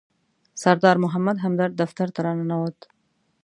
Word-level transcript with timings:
سردار 0.55 0.97
محمد 1.03 1.37
همدرد 1.43 1.73
دفتر 1.81 2.07
ته 2.15 2.19
راننوت. 2.25 2.79